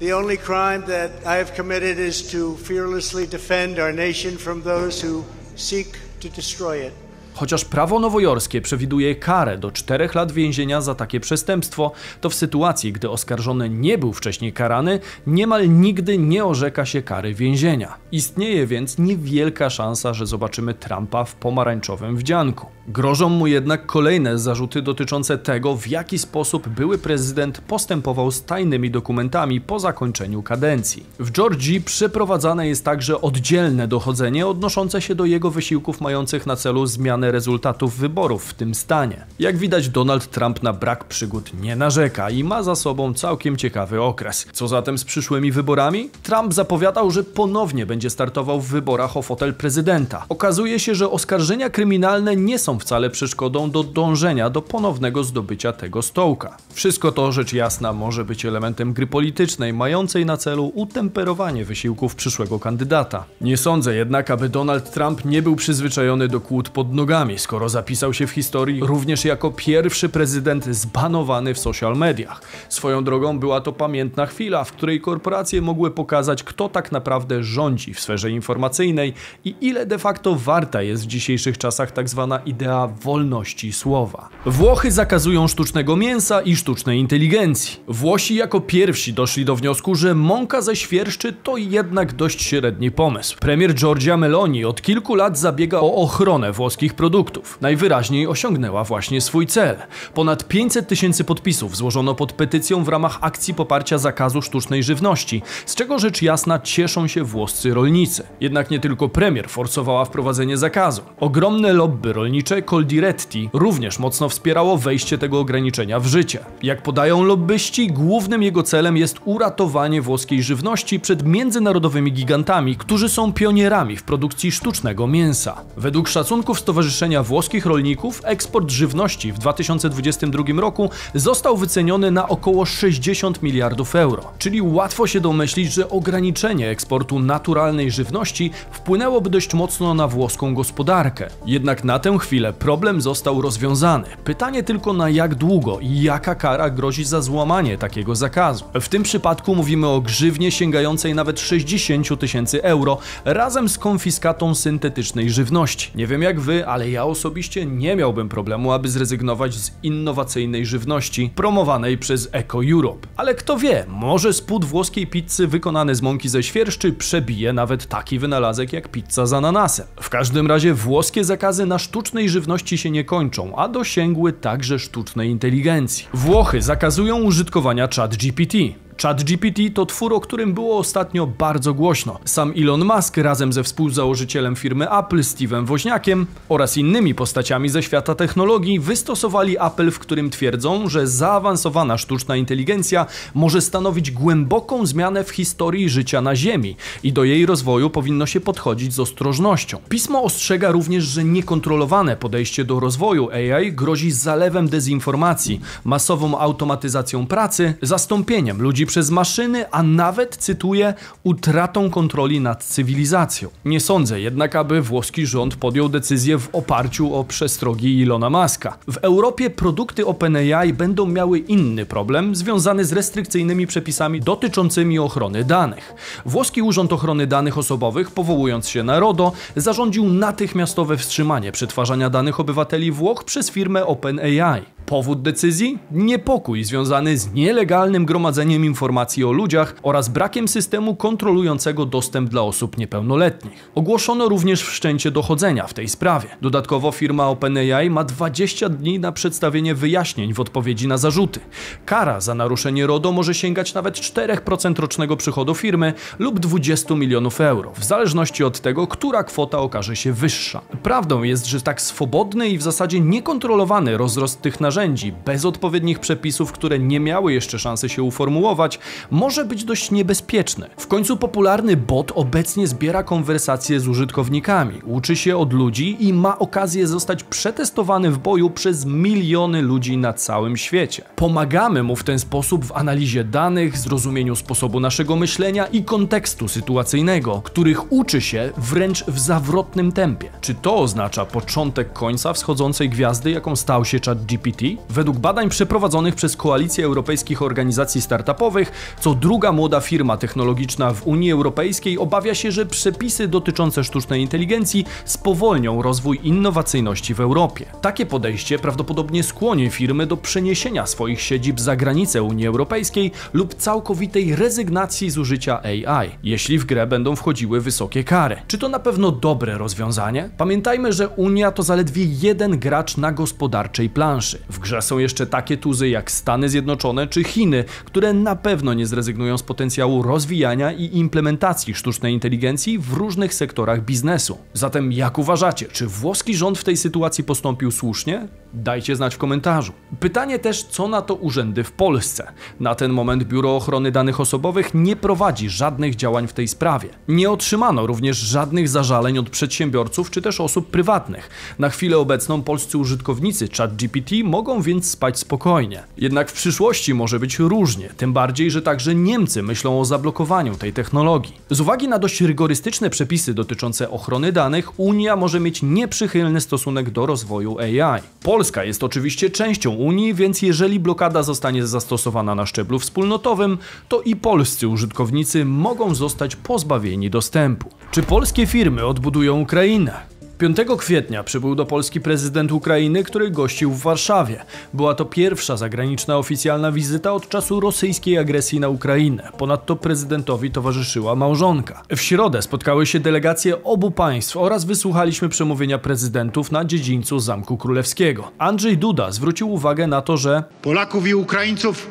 The 0.00 0.16
only 0.16 0.36
crime 0.36 0.82
that 0.86 1.10
I 1.24 1.36
have 1.36 1.54
committed 1.56 1.98
is 1.98 2.22
to 2.32 2.56
fearlessly 2.56 3.26
defend 3.26 3.78
our 3.78 3.92
nation 3.92 4.36
from 4.38 4.62
those 4.62 5.06
who 5.06 5.24
seek 5.56 5.98
to 6.20 6.28
destroy 6.28 6.86
it. 6.86 6.92
Chociaż 7.34 7.64
prawo 7.64 8.00
nowojorskie 8.00 8.60
przewiduje 8.60 9.14
karę 9.14 9.58
do 9.58 9.70
4 9.70 10.08
lat 10.14 10.32
więzienia 10.32 10.80
za 10.80 10.94
takie 10.94 11.20
przestępstwo, 11.20 11.92
to 12.20 12.30
w 12.30 12.34
sytuacji, 12.34 12.92
gdy 12.92 13.10
oskarżony 13.10 13.68
nie 13.70 13.98
był 13.98 14.12
wcześniej 14.12 14.52
karany, 14.52 15.00
niemal 15.26 15.70
nigdy 15.70 16.18
nie 16.18 16.44
orzeka 16.44 16.86
się 16.86 17.02
kary 17.02 17.34
więzienia. 17.34 17.94
Istnieje 18.12 18.66
więc 18.66 18.98
niewielka 18.98 19.70
szansa, 19.70 20.14
że 20.14 20.26
zobaczymy 20.26 20.74
Trumpa 20.74 21.24
w 21.24 21.34
pomarańczowym 21.34 22.16
wdzianku. 22.16 22.66
Grożą 22.88 23.28
mu 23.28 23.46
jednak 23.46 23.86
kolejne 23.86 24.38
zarzuty 24.38 24.82
dotyczące 24.82 25.38
tego, 25.38 25.76
w 25.76 25.88
jaki 25.88 26.18
sposób 26.18 26.68
były 26.68 26.98
prezydent 26.98 27.60
postępował 27.60 28.30
z 28.30 28.44
tajnymi 28.44 28.90
dokumentami 28.90 29.60
po 29.60 29.78
zakończeniu 29.78 30.42
kadencji. 30.42 31.06
W 31.18 31.30
Georgii 31.30 31.80
przeprowadzane 31.80 32.68
jest 32.68 32.84
także 32.84 33.20
oddzielne 33.20 33.88
dochodzenie 33.88 34.46
odnoszące 34.46 35.02
się 35.02 35.14
do 35.14 35.24
jego 35.24 35.50
wysiłków 35.50 36.00
mających 36.00 36.46
na 36.46 36.56
celu 36.56 36.86
zmianę 36.86 37.21
rezultatów 37.30 37.96
wyborów 37.96 38.44
w 38.44 38.54
tym 38.54 38.74
stanie. 38.74 39.26
Jak 39.38 39.56
widać, 39.56 39.88
Donald 39.88 40.30
Trump 40.30 40.62
na 40.62 40.72
brak 40.72 41.04
przygód 41.04 41.50
nie 41.60 41.76
narzeka 41.76 42.30
i 42.30 42.44
ma 42.44 42.62
za 42.62 42.74
sobą 42.74 43.14
całkiem 43.14 43.56
ciekawy 43.56 44.02
okres. 44.02 44.46
Co 44.52 44.68
zatem 44.68 44.98
z 44.98 45.04
przyszłymi 45.04 45.52
wyborami? 45.52 46.10
Trump 46.22 46.54
zapowiadał, 46.54 47.10
że 47.10 47.24
ponownie 47.24 47.86
będzie 47.86 48.10
startował 48.10 48.60
w 48.60 48.68
wyborach 48.68 49.16
o 49.16 49.22
fotel 49.22 49.54
prezydenta. 49.54 50.24
Okazuje 50.28 50.78
się, 50.78 50.94
że 50.94 51.10
oskarżenia 51.10 51.70
kryminalne 51.70 52.36
nie 52.36 52.58
są 52.58 52.78
wcale 52.78 53.10
przeszkodą 53.10 53.70
do 53.70 53.82
dążenia 53.82 54.50
do 54.50 54.62
ponownego 54.62 55.24
zdobycia 55.24 55.72
tego 55.72 56.02
stołka. 56.02 56.56
Wszystko 56.72 57.12
to, 57.12 57.32
rzecz 57.32 57.52
jasna, 57.52 57.92
może 57.92 58.24
być 58.24 58.46
elementem 58.46 58.92
gry 58.92 59.06
politycznej, 59.06 59.72
mającej 59.72 60.26
na 60.26 60.36
celu 60.36 60.72
utemperowanie 60.74 61.64
wysiłków 61.64 62.14
przyszłego 62.14 62.58
kandydata. 62.58 63.24
Nie 63.40 63.56
sądzę 63.56 63.94
jednak, 63.94 64.30
aby 64.30 64.48
Donald 64.48 64.90
Trump 64.90 65.24
nie 65.24 65.42
był 65.42 65.56
przyzwyczajony 65.56 66.28
do 66.28 66.40
kłód 66.40 66.68
pod 66.68 66.92
nogami, 66.92 67.11
skoro 67.38 67.68
zapisał 67.68 68.14
się 68.14 68.26
w 68.26 68.30
historii 68.30 68.80
również 68.80 69.24
jako 69.24 69.50
pierwszy 69.50 70.08
prezydent 70.08 70.64
zbanowany 70.64 71.54
w 71.54 71.58
social 71.58 71.96
mediach. 71.96 72.42
Swoją 72.68 73.04
drogą 73.04 73.38
była 73.38 73.60
to 73.60 73.72
pamiętna 73.72 74.26
chwila, 74.26 74.64
w 74.64 74.72
której 74.72 75.00
korporacje 75.00 75.62
mogły 75.62 75.90
pokazać, 75.90 76.42
kto 76.42 76.68
tak 76.68 76.92
naprawdę 76.92 77.42
rządzi 77.42 77.94
w 77.94 78.00
sferze 78.00 78.30
informacyjnej 78.30 79.14
i 79.44 79.54
ile 79.60 79.86
de 79.86 79.98
facto 79.98 80.34
warta 80.34 80.82
jest 80.82 81.04
w 81.04 81.06
dzisiejszych 81.06 81.58
czasach 81.58 81.90
tak 81.90 82.08
zwana 82.08 82.38
idea 82.38 82.86
wolności 82.86 83.72
słowa. 83.72 84.28
Włochy 84.46 84.90
zakazują 84.90 85.48
sztucznego 85.48 85.96
mięsa 85.96 86.40
i 86.40 86.56
sztucznej 86.56 86.98
inteligencji. 86.98 87.80
Włosi 87.88 88.34
jako 88.34 88.60
pierwsi 88.60 89.12
doszli 89.12 89.44
do 89.44 89.56
wniosku, 89.56 89.94
że 89.94 90.14
mąka 90.14 90.62
ze 90.62 90.76
świerszczy 90.76 91.32
to 91.32 91.56
jednak 91.56 92.12
dość 92.12 92.42
średni 92.42 92.90
pomysł. 92.90 93.36
Premier 93.40 93.74
Giorgia 93.74 94.16
Meloni 94.16 94.64
od 94.64 94.82
kilku 94.82 95.14
lat 95.14 95.38
zabiega 95.38 95.80
o 95.80 95.94
ochronę 95.94 96.52
włoskich 96.52 96.94
produktów. 97.02 97.58
Najwyraźniej 97.60 98.26
osiągnęła 98.26 98.84
właśnie 98.84 99.20
swój 99.20 99.46
cel. 99.46 99.76
Ponad 100.14 100.48
500 100.48 100.88
tysięcy 100.88 101.24
podpisów 101.24 101.76
złożono 101.76 102.14
pod 102.14 102.32
petycją 102.32 102.84
w 102.84 102.88
ramach 102.88 103.18
akcji 103.20 103.54
poparcia 103.54 103.98
zakazu 103.98 104.42
sztucznej 104.42 104.82
żywności, 104.82 105.42
z 105.66 105.74
czego 105.74 105.98
rzecz 105.98 106.22
jasna 106.22 106.58
cieszą 106.58 107.08
się 107.08 107.24
włoscy 107.24 107.74
rolnicy. 107.74 108.22
Jednak 108.40 108.70
nie 108.70 108.80
tylko 108.80 109.08
premier 109.08 109.48
forsowała 109.48 110.04
wprowadzenie 110.04 110.56
zakazu. 110.56 111.02
Ogromne 111.20 111.72
lobby 111.72 112.12
rolnicze 112.12 112.62
Coldiretti 112.62 113.50
również 113.52 113.98
mocno 113.98 114.28
wspierało 114.28 114.78
wejście 114.78 115.18
tego 115.18 115.40
ograniczenia 115.40 116.00
w 116.00 116.06
życie. 116.06 116.38
Jak 116.62 116.82
podają 116.82 117.22
lobbyści, 117.22 117.86
głównym 117.88 118.42
jego 118.42 118.62
celem 118.62 118.96
jest 118.96 119.16
uratowanie 119.24 120.02
włoskiej 120.02 120.42
żywności 120.42 121.00
przed 121.00 121.26
międzynarodowymi 121.26 122.12
gigantami, 122.12 122.76
którzy 122.76 123.08
są 123.08 123.32
pionierami 123.32 123.96
w 123.96 124.02
produkcji 124.02 124.52
sztucznego 124.52 125.06
mięsa. 125.06 125.60
Według 125.76 126.08
szacunków 126.08 126.60
Stowarzyszenia 126.60 126.91
Włoskich 127.22 127.66
Rolników 127.66 128.20
eksport 128.24 128.70
żywności 128.70 129.32
w 129.32 129.38
2022 129.38 130.60
roku 130.60 130.90
został 131.14 131.56
wyceniony 131.56 132.10
na 132.10 132.28
około 132.28 132.66
60 132.66 133.42
miliardów 133.42 133.96
euro. 133.96 134.32
Czyli 134.38 134.62
łatwo 134.62 135.06
się 135.06 135.20
domyślić, 135.20 135.72
że 135.72 135.88
ograniczenie 135.88 136.68
eksportu 136.68 137.18
naturalnej 137.18 137.90
żywności 137.90 138.50
wpłynęłoby 138.70 139.30
dość 139.30 139.54
mocno 139.54 139.94
na 139.94 140.08
włoską 140.08 140.54
gospodarkę. 140.54 141.28
Jednak 141.46 141.84
na 141.84 141.98
tę 141.98 142.18
chwilę 142.18 142.52
problem 142.52 143.00
został 143.00 143.42
rozwiązany. 143.42 144.06
Pytanie 144.24 144.62
tylko 144.62 144.92
na 144.92 145.10
jak 145.10 145.34
długo 145.34 145.78
i 145.80 146.02
jaka 146.02 146.34
kara 146.34 146.70
grozi 146.70 147.04
za 147.04 147.20
złamanie 147.20 147.78
takiego 147.78 148.16
zakazu. 148.16 148.64
W 148.80 148.88
tym 148.88 149.02
przypadku 149.02 149.54
mówimy 149.54 149.86
o 149.86 150.00
grzywnie 150.00 150.50
sięgającej 150.50 151.14
nawet 151.14 151.40
60 151.40 152.20
tysięcy 152.20 152.62
euro 152.62 152.98
razem 153.24 153.68
z 153.68 153.78
konfiskatą 153.78 154.54
syntetycznej 154.54 155.30
żywności. 155.30 155.90
Nie 155.94 156.06
wiem 156.06 156.22
jak 156.22 156.40
wy, 156.40 156.66
ale 156.66 156.81
ja 156.90 157.04
osobiście 157.04 157.66
nie 157.66 157.96
miałbym 157.96 158.28
problemu, 158.28 158.72
aby 158.72 158.88
zrezygnować 158.88 159.54
z 159.54 159.72
innowacyjnej 159.82 160.66
żywności 160.66 161.30
promowanej 161.34 161.98
przez 161.98 162.28
Eco 162.32 162.64
Europe. 162.72 163.08
Ale 163.16 163.34
kto 163.34 163.56
wie, 163.56 163.84
może 163.88 164.32
spód 164.32 164.64
włoskiej 164.64 165.06
pizzy 165.06 165.46
wykonany 165.46 165.94
z 165.94 166.02
mąki 166.02 166.28
ze 166.28 166.42
świerszczy 166.42 166.92
przebije 166.92 167.52
nawet 167.52 167.86
taki 167.86 168.18
wynalazek 168.18 168.72
jak 168.72 168.88
pizza 168.88 169.26
z 169.26 169.32
ananasem. 169.32 169.86
W 170.00 170.10
każdym 170.10 170.46
razie 170.46 170.74
włoskie 170.74 171.24
zakazy 171.24 171.66
na 171.66 171.78
sztucznej 171.78 172.28
żywności 172.28 172.78
się 172.78 172.90
nie 172.90 173.04
kończą, 173.04 173.56
a 173.56 173.68
dosięgły 173.68 174.32
także 174.32 174.78
sztucznej 174.78 175.30
inteligencji. 175.30 176.06
Włochy 176.14 176.62
zakazują 176.62 177.22
użytkowania 177.22 177.88
ChatGPT. 177.96 178.54
ChatGPT 179.02 179.74
to 179.74 179.86
twór, 179.86 180.14
o 180.14 180.20
którym 180.20 180.54
było 180.54 180.78
ostatnio 180.78 181.26
bardzo 181.26 181.74
głośno. 181.74 182.18
Sam 182.24 182.52
Elon 182.56 182.84
Musk 182.84 183.16
razem 183.16 183.52
ze 183.52 183.62
współzałożycielem 183.62 184.56
firmy 184.56 184.90
Apple 184.90 185.20
Steve'em 185.20 185.66
Woźniakiem 185.66 186.26
oraz 186.48 186.76
innymi 186.76 187.14
postaciami 187.14 187.68
ze 187.68 187.82
świata 187.82 188.14
technologii 188.14 188.80
wystosowali 188.80 189.56
Apple, 189.60 189.90
w 189.90 189.98
którym 189.98 190.30
twierdzą, 190.30 190.88
że 190.88 191.06
zaawansowana 191.06 191.98
sztuczna 191.98 192.36
inteligencja 192.36 193.06
może 193.34 193.60
stanowić 193.60 194.10
głęboką 194.10 194.86
zmianę 194.86 195.24
w 195.24 195.30
historii 195.30 195.88
życia 195.88 196.20
na 196.20 196.36
Ziemi 196.36 196.76
i 197.02 197.12
do 197.12 197.24
jej 197.24 197.46
rozwoju 197.46 197.90
powinno 197.90 198.26
się 198.26 198.40
podchodzić 198.40 198.94
z 198.94 199.00
ostrożnością. 199.00 199.78
Pismo 199.88 200.22
ostrzega 200.22 200.70
również, 200.70 201.04
że 201.04 201.24
niekontrolowane 201.24 202.16
podejście 202.16 202.64
do 202.64 202.80
rozwoju 202.80 203.30
AI 203.30 203.72
grozi 203.72 204.10
zalewem 204.10 204.68
dezinformacji, 204.68 205.60
masową 205.84 206.38
automatyzacją 206.38 207.26
pracy, 207.26 207.74
zastąpieniem 207.82 208.62
ludzi 208.62 208.86
przez 208.92 209.10
maszyny, 209.10 209.70
a 209.70 209.82
nawet, 209.82 210.36
cytuję, 210.36 210.94
utratą 211.22 211.90
kontroli 211.90 212.40
nad 212.40 212.64
cywilizacją. 212.64 213.48
Nie 213.64 213.80
sądzę 213.80 214.20
jednak, 214.20 214.56
aby 214.56 214.82
włoski 214.82 215.26
rząd 215.26 215.56
podjął 215.56 215.88
decyzję 215.88 216.38
w 216.38 216.48
oparciu 216.52 217.14
o 217.14 217.24
przestrogi 217.24 217.98
Ilona 217.98 218.30
Maska. 218.30 218.78
W 218.86 218.96
Europie 218.96 219.50
produkty 219.50 220.06
OpenAI 220.06 220.72
będą 220.72 221.06
miały 221.06 221.38
inny 221.38 221.86
problem 221.86 222.36
związany 222.36 222.84
z 222.84 222.92
restrykcyjnymi 222.92 223.66
przepisami 223.66 224.20
dotyczącymi 224.20 224.98
ochrony 224.98 225.44
danych. 225.44 225.94
Włoski 226.26 226.62
Urząd 226.62 226.92
Ochrony 226.92 227.26
Danych 227.26 227.58
Osobowych, 227.58 228.10
powołując 228.10 228.68
się 228.68 228.82
na 228.82 229.00
RODO, 229.00 229.32
zarządził 229.56 230.08
natychmiastowe 230.08 230.96
wstrzymanie 230.96 231.52
przetwarzania 231.52 232.10
danych 232.10 232.40
obywateli 232.40 232.92
Włoch 232.92 233.24
przez 233.24 233.50
firmę 233.50 233.86
OpenAI. 233.86 234.62
Powód 234.86 235.22
decyzji? 235.22 235.78
Niepokój 235.90 236.64
związany 236.64 237.18
z 237.18 237.32
nielegalnym 237.32 238.06
gromadzeniem 238.06 238.64
informacji 238.64 238.81
o 239.26 239.32
ludziach 239.32 239.74
oraz 239.82 240.08
brakiem 240.08 240.48
systemu 240.48 240.96
kontrolującego 240.96 241.86
dostęp 241.86 242.30
dla 242.30 242.42
osób 242.42 242.78
niepełnoletnich. 242.78 243.70
Ogłoszono 243.74 244.28
również 244.28 244.62
wszczęcie 244.62 245.10
dochodzenia 245.10 245.66
w 245.66 245.74
tej 245.74 245.88
sprawie. 245.88 246.28
Dodatkowo 246.42 246.92
firma 246.92 247.28
OpenAI 247.28 247.90
ma 247.90 248.04
20 248.04 248.68
dni 248.68 248.98
na 248.98 249.12
przedstawienie 249.12 249.74
wyjaśnień 249.74 250.34
w 250.34 250.40
odpowiedzi 250.40 250.88
na 250.88 250.98
zarzuty. 250.98 251.40
Kara 251.86 252.20
za 252.20 252.34
naruszenie 252.34 252.86
RODO 252.86 253.12
może 253.12 253.34
sięgać 253.34 253.74
nawet 253.74 253.94
4% 253.94 254.78
rocznego 254.80 255.16
przychodu 255.16 255.54
firmy 255.54 255.94
lub 256.18 256.40
20 256.40 256.94
milionów 256.94 257.40
euro, 257.40 257.72
w 257.76 257.84
zależności 257.84 258.44
od 258.44 258.60
tego, 258.60 258.86
która 258.86 259.24
kwota 259.24 259.58
okaże 259.58 259.96
się 259.96 260.12
wyższa. 260.12 260.60
Prawdą 260.82 261.22
jest, 261.22 261.46
że 261.46 261.60
tak 261.60 261.80
swobodny 261.80 262.48
i 262.48 262.58
w 262.58 262.62
zasadzie 262.62 263.00
niekontrolowany 263.00 263.96
rozrost 263.96 264.42
tych 264.42 264.60
narzędzi 264.60 265.12
bez 265.24 265.44
odpowiednich 265.44 265.98
przepisów, 265.98 266.52
które 266.52 266.78
nie 266.78 267.00
miały 267.00 267.32
jeszcze 267.32 267.58
szansy 267.58 267.88
się 267.88 268.02
uformułować, 268.02 268.71
może 269.10 269.44
być 269.44 269.64
dość 269.64 269.90
niebezpieczne. 269.90 270.70
W 270.76 270.86
końcu 270.86 271.16
popularny 271.16 271.76
bot 271.76 272.12
obecnie 272.14 272.66
zbiera 272.66 273.02
konwersacje 273.02 273.80
z 273.80 273.88
użytkownikami, 273.88 274.80
uczy 274.84 275.16
się 275.16 275.36
od 275.36 275.52
ludzi 275.52 275.96
i 276.00 276.12
ma 276.12 276.38
okazję 276.38 276.86
zostać 276.86 277.24
przetestowany 277.24 278.10
w 278.10 278.18
boju 278.18 278.50
przez 278.50 278.84
miliony 278.84 279.62
ludzi 279.62 279.96
na 279.96 280.12
całym 280.12 280.56
świecie. 280.56 281.02
Pomagamy 281.16 281.82
mu 281.82 281.96
w 281.96 282.04
ten 282.04 282.18
sposób 282.18 282.64
w 282.64 282.72
analizie 282.72 283.24
danych, 283.24 283.78
zrozumieniu 283.78 284.36
sposobu 284.36 284.80
naszego 284.80 285.16
myślenia 285.16 285.66
i 285.66 285.84
kontekstu 285.84 286.48
sytuacyjnego, 286.48 287.42
których 287.44 287.92
uczy 287.92 288.20
się 288.20 288.50
wręcz 288.56 289.04
w 289.04 289.18
zawrotnym 289.18 289.92
tempie. 289.92 290.30
Czy 290.40 290.54
to 290.54 290.76
oznacza 290.76 291.24
początek 291.24 291.92
końca 291.92 292.32
wschodzącej 292.32 292.88
gwiazdy, 292.88 293.30
jaką 293.30 293.56
stał 293.56 293.84
się 293.84 293.98
ChatGPT? 294.06 294.64
Według 294.90 295.18
badań 295.18 295.48
przeprowadzonych 295.48 296.14
przez 296.14 296.36
Koalicję 296.36 296.84
Europejskich 296.84 297.42
Organizacji 297.42 298.00
Startupowych 298.00 298.61
co 299.00 299.14
druga 299.14 299.52
młoda 299.52 299.80
firma 299.80 300.16
technologiczna 300.16 300.92
w 300.92 301.06
Unii 301.06 301.32
Europejskiej 301.32 301.98
obawia 301.98 302.34
się, 302.34 302.52
że 302.52 302.66
przepisy 302.66 303.28
dotyczące 303.28 303.84
sztucznej 303.84 304.22
inteligencji 304.22 304.84
spowolnią 305.04 305.82
rozwój 305.82 306.20
innowacyjności 306.22 307.14
w 307.14 307.20
Europie. 307.20 307.66
Takie 307.80 308.06
podejście 308.06 308.58
prawdopodobnie 308.58 309.22
skłoni 309.22 309.70
firmy 309.70 310.06
do 310.06 310.16
przeniesienia 310.16 310.86
swoich 310.86 311.20
siedzib 311.20 311.60
za 311.60 311.76
granicę 311.76 312.22
Unii 312.22 312.46
Europejskiej 312.46 313.12
lub 313.32 313.54
całkowitej 313.54 314.36
rezygnacji 314.36 315.10
z 315.10 315.18
użycia 315.18 315.62
AI, 315.62 316.10
jeśli 316.22 316.58
w 316.58 316.64
grę 316.64 316.86
będą 316.86 317.16
wchodziły 317.16 317.60
wysokie 317.60 318.04
kary. 318.04 318.36
Czy 318.46 318.58
to 318.58 318.68
na 318.68 318.78
pewno 318.78 319.12
dobre 319.12 319.58
rozwiązanie? 319.58 320.30
Pamiętajmy, 320.36 320.92
że 320.92 321.08
Unia 321.08 321.52
to 321.52 321.62
zaledwie 321.62 322.04
jeden 322.04 322.58
gracz 322.58 322.96
na 322.96 323.12
gospodarczej 323.12 323.90
planszy. 323.90 324.38
W 324.50 324.58
grze 324.58 324.82
są 324.82 324.98
jeszcze 324.98 325.26
takie 325.26 325.56
tuzy 325.56 325.88
jak 325.88 326.10
Stany 326.10 326.48
Zjednoczone 326.48 327.06
czy 327.06 327.24
Chiny, 327.24 327.64
które 327.84 328.12
na 328.12 328.36
pewno 328.42 328.74
nie 328.74 328.86
zrezygnują 328.86 329.38
z 329.38 329.42
potencjału 329.42 330.02
rozwijania 330.02 330.72
i 330.72 330.96
implementacji 330.96 331.74
sztucznej 331.74 332.14
inteligencji 332.14 332.78
w 332.78 332.92
różnych 332.92 333.34
sektorach 333.34 333.84
biznesu. 333.84 334.38
Zatem 334.54 334.92
jak 334.92 335.18
uważacie, 335.18 335.66
czy 335.66 335.86
włoski 335.86 336.36
rząd 336.36 336.58
w 336.58 336.64
tej 336.64 336.76
sytuacji 336.76 337.24
postąpił 337.24 337.70
słusznie? 337.70 338.28
Dajcie 338.54 338.96
znać 338.96 339.14
w 339.14 339.18
komentarzu. 339.18 339.72
Pytanie 340.00 340.38
też, 340.38 340.62
co 340.62 340.88
na 340.88 341.02
to 341.02 341.14
urzędy 341.14 341.64
w 341.64 341.72
Polsce. 341.72 342.32
Na 342.60 342.74
ten 342.74 342.92
moment 342.92 343.24
Biuro 343.24 343.56
Ochrony 343.56 343.90
Danych 343.90 344.20
Osobowych 344.20 344.70
nie 344.74 344.96
prowadzi 344.96 345.50
żadnych 345.50 345.96
działań 345.96 346.28
w 346.28 346.32
tej 346.32 346.48
sprawie. 346.48 346.88
Nie 347.08 347.30
otrzymano 347.30 347.86
również 347.86 348.16
żadnych 348.16 348.68
zażaleń 348.68 349.18
od 349.18 349.30
przedsiębiorców 349.30 350.10
czy 350.10 350.22
też 350.22 350.40
osób 350.40 350.70
prywatnych. 350.70 351.30
Na 351.58 351.70
chwilę 351.70 351.98
obecną 351.98 352.42
polscy 352.42 352.78
użytkownicy 352.78 353.48
ChatGPT 353.56 354.14
mogą 354.24 354.62
więc 354.62 354.90
spać 354.90 355.18
spokojnie. 355.18 355.82
Jednak 355.96 356.30
w 356.30 356.32
przyszłości 356.32 356.94
może 356.94 357.20
być 357.20 357.38
różnie, 357.38 357.88
tym 357.96 358.12
bardziej, 358.12 358.50
że 358.50 358.62
także 358.62 358.94
Niemcy 358.94 359.42
myślą 359.42 359.80
o 359.80 359.84
zablokowaniu 359.84 360.54
tej 360.54 360.72
technologii. 360.72 361.34
Z 361.50 361.60
uwagi 361.60 361.88
na 361.88 361.98
dość 361.98 362.20
rygorystyczne 362.20 362.90
przepisy 362.90 363.34
dotyczące 363.34 363.90
ochrony 363.90 364.32
danych, 364.32 364.80
Unia 364.80 365.16
może 365.16 365.40
mieć 365.40 365.62
nieprzychylny 365.62 366.40
stosunek 366.40 366.90
do 366.90 367.06
rozwoju 367.06 367.58
AI. 367.58 368.02
Polska 368.42 368.64
jest 368.64 368.84
oczywiście 368.84 369.30
częścią 369.30 369.70
Unii, 369.70 370.14
więc 370.14 370.42
jeżeli 370.42 370.80
blokada 370.80 371.22
zostanie 371.22 371.66
zastosowana 371.66 372.34
na 372.34 372.46
szczeblu 372.46 372.78
wspólnotowym, 372.78 373.58
to 373.88 374.00
i 374.00 374.16
polscy 374.16 374.68
użytkownicy 374.68 375.44
mogą 375.44 375.94
zostać 375.94 376.36
pozbawieni 376.36 377.10
dostępu. 377.10 377.70
Czy 377.90 378.02
polskie 378.02 378.46
firmy 378.46 378.86
odbudują 378.86 379.40
Ukrainę? 379.40 380.11
5 380.42 380.58
kwietnia 380.78 381.24
przybył 381.24 381.54
do 381.54 381.66
Polski 381.66 382.00
prezydent 382.00 382.52
Ukrainy, 382.52 383.04
który 383.04 383.30
gościł 383.30 383.70
w 383.70 383.82
Warszawie. 383.82 384.44
Była 384.74 384.94
to 384.94 385.04
pierwsza 385.04 385.56
zagraniczna 385.56 386.18
oficjalna 386.18 386.72
wizyta 386.72 387.12
od 387.12 387.28
czasu 387.28 387.60
rosyjskiej 387.60 388.18
agresji 388.18 388.60
na 388.60 388.68
Ukrainę. 388.68 389.28
Ponadto 389.38 389.76
prezydentowi 389.76 390.50
towarzyszyła 390.50 391.14
małżonka. 391.14 391.82
W 391.96 392.00
środę 392.00 392.42
spotkały 392.42 392.86
się 392.86 393.00
delegacje 393.00 393.64
obu 393.64 393.90
państw 393.90 394.36
oraz 394.36 394.64
wysłuchaliśmy 394.64 395.28
przemówienia 395.28 395.78
prezydentów 395.78 396.52
na 396.52 396.64
dziedzińcu 396.64 397.18
Zamku 397.18 397.56
Królewskiego. 397.56 398.30
Andrzej 398.38 398.78
Duda 398.78 399.10
zwrócił 399.10 399.52
uwagę 399.52 399.86
na 399.86 400.02
to, 400.02 400.16
że 400.16 400.44
Polaków 400.62 401.06
i 401.06 401.14
Ukraińców 401.14 401.86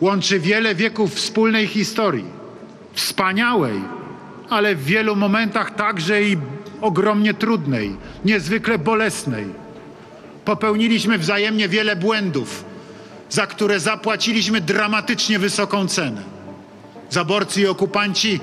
łączy 0.00 0.40
wiele 0.40 0.74
wieków 0.74 1.14
wspólnej 1.14 1.66
historii. 1.66 2.24
Wspaniałej, 2.92 3.80
ale 4.50 4.74
w 4.74 4.84
wielu 4.84 5.16
momentach 5.16 5.74
także 5.74 6.22
i 6.22 6.36
ogromnie 6.84 7.34
trudnej, 7.34 7.96
niezwykle 8.24 8.78
bolesnej. 8.78 9.46
Popełniliśmy 10.44 11.18
wzajemnie 11.18 11.68
wiele 11.68 11.96
błędów, 11.96 12.64
za 13.30 13.46
które 13.46 13.80
zapłaciliśmy 13.80 14.60
dramatycznie 14.60 15.38
wysoką 15.38 15.88
cenę. 15.88 16.22
Zaborcy 17.10 17.60
i 17.60 17.66
okupanci 17.66 18.40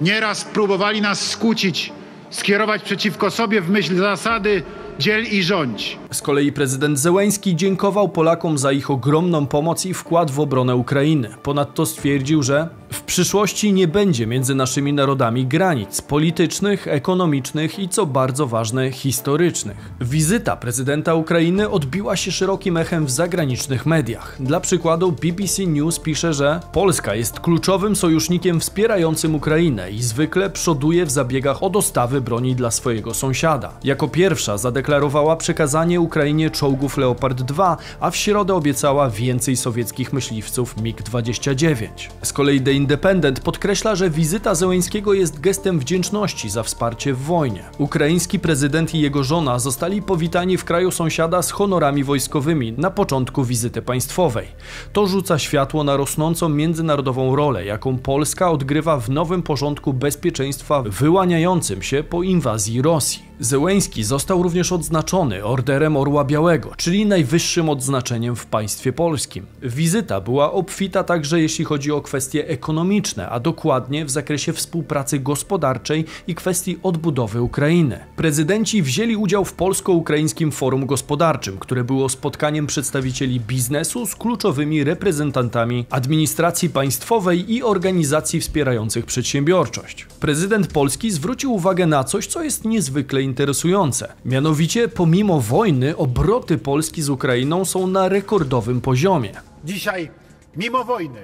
nieraz 0.00 0.44
próbowali 0.44 1.00
nas 1.00 1.30
skłócić, 1.30 1.92
skierować 2.30 2.82
przeciwko 2.82 3.30
sobie 3.30 3.60
w 3.60 3.70
myśl 3.70 3.96
zasady 3.96 4.62
dziel 4.98 5.24
i 5.24 5.42
rządź. 5.42 5.98
Z 6.14 6.22
kolei 6.22 6.52
prezydent 6.52 6.98
Zełęński 6.98 7.56
dziękował 7.56 8.08
Polakom 8.08 8.58
za 8.58 8.72
ich 8.72 8.90
ogromną 8.90 9.46
pomoc 9.46 9.86
i 9.86 9.94
wkład 9.94 10.30
w 10.30 10.40
obronę 10.40 10.76
Ukrainy. 10.76 11.28
Ponadto 11.42 11.86
stwierdził, 11.86 12.42
że 12.42 12.68
w 12.90 13.02
przyszłości 13.02 13.72
nie 13.72 13.88
będzie 13.88 14.26
między 14.26 14.54
naszymi 14.54 14.92
narodami 14.92 15.46
granic 15.46 16.00
politycznych, 16.00 16.88
ekonomicznych 16.88 17.78
i 17.78 17.88
co 17.88 18.06
bardzo 18.06 18.46
ważne, 18.46 18.92
historycznych. 18.92 19.76
Wizyta 20.00 20.56
prezydenta 20.56 21.14
Ukrainy 21.14 21.70
odbiła 21.70 22.16
się 22.16 22.32
szerokim 22.32 22.76
echem 22.76 23.06
w 23.06 23.10
zagranicznych 23.10 23.86
mediach. 23.86 24.36
Dla 24.40 24.60
przykładu 24.60 25.12
BBC 25.12 25.66
News 25.66 25.98
pisze, 25.98 26.34
że 26.34 26.60
Polska 26.72 27.14
jest 27.14 27.40
kluczowym 27.40 27.96
sojusznikiem 27.96 28.60
wspierającym 28.60 29.34
Ukrainę 29.34 29.90
i 29.90 30.02
zwykle 30.02 30.50
przoduje 30.50 31.06
w 31.06 31.10
zabiegach 31.10 31.62
o 31.62 31.70
dostawy 31.70 32.20
broni 32.20 32.54
dla 32.54 32.70
swojego 32.70 33.14
sąsiada. 33.14 33.72
Jako 33.84 34.08
pierwsza 34.08 34.58
zadeklarowała 34.58 35.36
przekazanie 35.36 36.00
Ukrainie 36.04 36.50
czołgów 36.50 36.96
Leopard 36.96 37.42
2, 37.42 37.76
a 38.00 38.10
w 38.10 38.16
środę 38.16 38.54
obiecała 38.54 39.10
więcej 39.10 39.56
sowieckich 39.56 40.12
myśliwców 40.12 40.76
MiG-29. 40.76 41.88
Z 42.22 42.32
kolei 42.32 42.60
The 42.60 42.72
Independent 42.72 43.40
podkreśla, 43.40 43.94
że 43.94 44.10
wizyta 44.10 44.54
Zełęńskiego 44.54 45.14
jest 45.14 45.40
gestem 45.40 45.78
wdzięczności 45.78 46.50
za 46.50 46.62
wsparcie 46.62 47.14
w 47.14 47.18
wojnie. 47.18 47.64
Ukraiński 47.78 48.38
prezydent 48.38 48.94
i 48.94 49.00
jego 49.00 49.24
żona 49.24 49.58
zostali 49.58 50.02
powitani 50.02 50.56
w 50.56 50.64
kraju 50.64 50.90
sąsiada 50.90 51.42
z 51.42 51.50
honorami 51.50 52.04
wojskowymi 52.04 52.72
na 52.72 52.90
początku 52.90 53.44
wizyty 53.44 53.82
państwowej. 53.82 54.48
To 54.92 55.06
rzuca 55.06 55.38
światło 55.38 55.84
na 55.84 55.96
rosnącą 55.96 56.48
międzynarodową 56.48 57.36
rolę, 57.36 57.64
jaką 57.64 57.98
Polska 57.98 58.50
odgrywa 58.50 59.00
w 59.00 59.10
nowym 59.10 59.42
porządku 59.42 59.92
bezpieczeństwa 59.92 60.82
wyłaniającym 60.82 61.82
się 61.82 62.02
po 62.02 62.22
inwazji 62.22 62.82
Rosji. 62.82 63.34
Zełęński 63.40 64.04
został 64.04 64.42
również 64.42 64.72
odznaczony 64.72 65.44
Orderem 65.44 65.93
Orła 65.96 66.24
Białego, 66.24 66.70
czyli 66.76 67.06
najwyższym 67.06 67.68
odznaczeniem 67.68 68.36
w 68.36 68.46
państwie 68.46 68.92
polskim. 68.92 69.46
Wizyta 69.62 70.20
była 70.20 70.52
obfita 70.52 71.04
także 71.04 71.40
jeśli 71.40 71.64
chodzi 71.64 71.92
o 71.92 72.00
kwestie 72.00 72.48
ekonomiczne, 72.48 73.28
a 73.28 73.40
dokładnie 73.40 74.04
w 74.04 74.10
zakresie 74.10 74.52
współpracy 74.52 75.18
gospodarczej 75.18 76.04
i 76.26 76.34
kwestii 76.34 76.78
odbudowy 76.82 77.42
Ukrainy. 77.42 78.00
Prezydenci 78.16 78.82
wzięli 78.82 79.16
udział 79.16 79.44
w 79.44 79.52
Polsko-Ukraińskim 79.52 80.52
Forum 80.52 80.86
Gospodarczym, 80.86 81.58
które 81.58 81.84
było 81.84 82.08
spotkaniem 82.08 82.66
przedstawicieli 82.66 83.40
biznesu 83.40 84.06
z 84.06 84.16
kluczowymi 84.16 84.84
reprezentantami 84.84 85.86
administracji 85.90 86.70
państwowej 86.70 87.52
i 87.52 87.62
organizacji 87.62 88.40
wspierających 88.40 89.06
przedsiębiorczość. 89.06 90.06
Prezydent 90.20 90.66
Polski 90.66 91.10
zwrócił 91.10 91.54
uwagę 91.54 91.86
na 91.86 92.04
coś, 92.04 92.26
co 92.26 92.42
jest 92.42 92.64
niezwykle 92.64 93.22
interesujące. 93.22 94.12
Mianowicie, 94.24 94.88
pomimo 94.88 95.40
wojny, 95.40 95.73
obroty 95.96 96.58
Polski 96.58 97.02
z 97.02 97.08
Ukrainą 97.08 97.64
są 97.64 97.86
na 97.86 98.08
rekordowym 98.08 98.80
poziomie. 98.80 99.32
Dzisiaj, 99.64 100.10
mimo 100.56 100.84
wojny, 100.84 101.20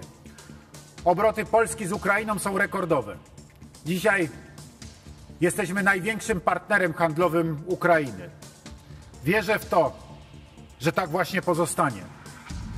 obroty 1.04 1.44
Polski 1.44 1.86
z 1.86 1.92
Ukrainą 1.92 2.38
są 2.38 2.58
rekordowe. 2.58 3.16
Dzisiaj 3.86 4.28
jesteśmy 5.40 5.82
największym 5.82 6.40
partnerem 6.40 6.92
handlowym 6.92 7.58
Ukrainy. 7.66 8.30
Wierzę 9.24 9.58
w 9.58 9.66
to, 9.66 9.92
że 10.80 10.92
tak 10.92 11.10
właśnie 11.10 11.42
pozostanie. 11.42 12.02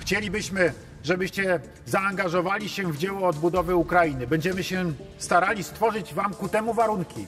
Chcielibyśmy, 0.00 0.72
żebyście 1.02 1.60
zaangażowali 1.86 2.68
się 2.68 2.92
w 2.92 2.98
dzieło 2.98 3.28
odbudowy 3.28 3.76
Ukrainy. 3.76 4.26
Będziemy 4.26 4.62
się 4.62 4.92
starali 5.18 5.64
stworzyć 5.64 6.14
Wam 6.14 6.34
ku 6.34 6.48
temu 6.48 6.74
warunki 6.74 7.26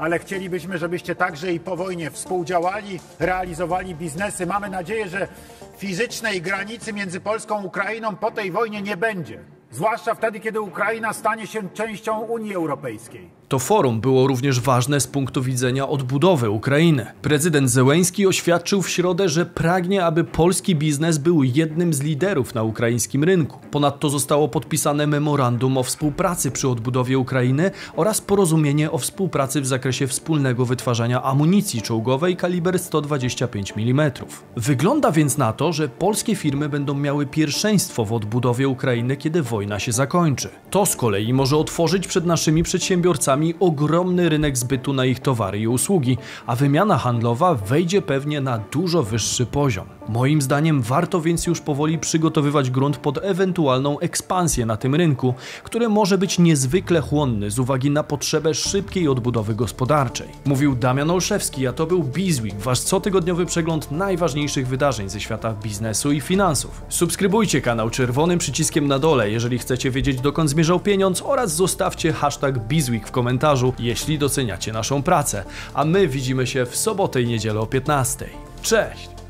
ale 0.00 0.18
chcielibyśmy, 0.18 0.78
żebyście 0.78 1.14
także 1.14 1.52
i 1.52 1.60
po 1.60 1.76
wojnie 1.76 2.10
współdziałali, 2.10 3.00
realizowali 3.18 3.94
biznesy. 3.94 4.46
Mamy 4.46 4.68
nadzieję, 4.70 5.08
że 5.08 5.28
fizycznej 5.76 6.42
granicy 6.42 6.92
między 6.92 7.20
Polską 7.20 7.58
a 7.58 7.62
Ukrainą 7.62 8.16
po 8.16 8.30
tej 8.30 8.50
wojnie 8.50 8.82
nie 8.82 8.96
będzie. 8.96 9.40
Zwłaszcza 9.70 10.14
wtedy, 10.14 10.40
kiedy 10.40 10.60
Ukraina 10.60 11.12
stanie 11.12 11.46
się 11.46 11.70
częścią 11.70 12.20
Unii 12.20 12.54
Europejskiej. 12.54 13.39
To 13.50 13.58
forum 13.58 14.00
było 14.00 14.26
również 14.26 14.60
ważne 14.60 15.00
z 15.00 15.06
punktu 15.06 15.42
widzenia 15.42 15.88
odbudowy 15.88 16.50
Ukrainy. 16.50 17.06
Prezydent 17.22 17.70
Zełęński 17.70 18.26
oświadczył 18.26 18.82
w 18.82 18.90
środę, 18.90 19.28
że 19.28 19.46
pragnie, 19.46 20.04
aby 20.04 20.24
polski 20.24 20.76
biznes 20.76 21.18
był 21.18 21.42
jednym 21.42 21.94
z 21.94 22.02
liderów 22.02 22.54
na 22.54 22.62
ukraińskim 22.62 23.24
rynku. 23.24 23.58
Ponadto 23.70 24.10
zostało 24.10 24.48
podpisane 24.48 25.06
memorandum 25.06 25.78
o 25.78 25.82
współpracy 25.82 26.50
przy 26.50 26.68
odbudowie 26.68 27.18
Ukrainy 27.18 27.70
oraz 27.96 28.20
porozumienie 28.20 28.90
o 28.90 28.98
współpracy 28.98 29.60
w 29.60 29.66
zakresie 29.66 30.06
wspólnego 30.06 30.64
wytwarzania 30.64 31.22
amunicji 31.22 31.82
czołgowej 31.82 32.36
kaliber 32.36 32.78
125 32.78 33.72
mm. 33.76 34.10
Wygląda 34.56 35.12
więc 35.12 35.38
na 35.38 35.52
to, 35.52 35.72
że 35.72 35.88
polskie 35.88 36.36
firmy 36.36 36.68
będą 36.68 36.94
miały 36.94 37.26
pierwszeństwo 37.26 38.04
w 38.04 38.12
odbudowie 38.12 38.68
Ukrainy, 38.68 39.16
kiedy 39.16 39.42
wojna 39.42 39.78
się 39.78 39.92
zakończy. 39.92 40.48
To 40.70 40.86
z 40.86 40.96
kolei 40.96 41.32
może 41.32 41.56
otworzyć 41.56 42.06
przed 42.06 42.26
naszymi 42.26 42.62
przedsiębiorcami 42.62 43.39
nami 43.40 43.54
ogromny 43.60 44.28
rynek 44.28 44.56
zbytu 44.56 44.92
na 44.92 45.04
ich 45.04 45.20
towary 45.20 45.58
i 45.58 45.68
usługi, 45.68 46.18
a 46.46 46.56
wymiana 46.56 46.98
handlowa 46.98 47.54
wejdzie 47.54 48.02
pewnie 48.02 48.40
na 48.40 48.58
dużo 48.58 49.02
wyższy 49.02 49.46
poziom. 49.46 49.86
Moim 50.08 50.42
zdaniem 50.42 50.82
warto 50.82 51.20
więc 51.20 51.46
już 51.46 51.60
powoli 51.60 51.98
przygotowywać 51.98 52.70
grunt 52.70 52.96
pod 52.96 53.18
ewentualną 53.22 53.98
ekspansję 53.98 54.66
na 54.66 54.76
tym 54.76 54.94
rynku, 54.94 55.34
który 55.62 55.88
może 55.88 56.18
być 56.18 56.38
niezwykle 56.38 57.00
chłonny 57.00 57.50
z 57.50 57.58
uwagi 57.58 57.90
na 57.90 58.02
potrzebę 58.02 58.54
szybkiej 58.54 59.08
odbudowy 59.08 59.54
gospodarczej. 59.54 60.28
Mówił 60.44 60.74
Damian 60.74 61.10
Olszewski, 61.10 61.66
a 61.66 61.72
to 61.72 61.86
był 61.86 62.02
Bizweek, 62.02 62.60
wasz 62.60 62.80
cotygodniowy 62.80 63.46
przegląd 63.46 63.90
najważniejszych 63.90 64.68
wydarzeń 64.68 65.08
ze 65.08 65.20
świata 65.20 65.54
biznesu 65.62 66.12
i 66.12 66.20
finansów. 66.20 66.82
Subskrybujcie 66.88 67.60
kanał 67.60 67.90
czerwonym 67.90 68.38
przyciskiem 68.38 68.88
na 68.88 68.98
dole, 68.98 69.30
jeżeli 69.30 69.58
chcecie 69.58 69.90
wiedzieć 69.90 70.20
dokąd 70.20 70.50
zmierzał 70.50 70.80
pieniądz 70.80 71.22
oraz 71.22 71.54
zostawcie 71.54 72.12
hashtag 72.12 72.58
Bizweek 72.68 73.08
w 73.08 73.10
komentarzu, 73.30 73.74
jeśli 73.78 74.18
doceniacie 74.18 74.72
naszą 74.72 75.02
pracę. 75.02 75.44
A 75.74 75.84
my 75.84 76.08
widzimy 76.08 76.46
się 76.46 76.66
w 76.66 76.76
sobotę 76.76 77.22
i 77.22 77.26
niedzielę 77.26 77.60
o 77.60 77.66
15. 77.66 78.26
Cześć! 78.62 79.19